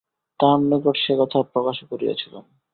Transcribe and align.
তাঁহার 0.39 0.59
নিকট 0.61 0.95
সে 0.97 1.13
কথা 1.19 1.37
প্রকাশও 1.53 1.85
করিয়াছিলাম। 1.91 2.43